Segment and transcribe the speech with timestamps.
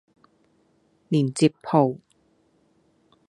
[1.09, 1.97] 連接號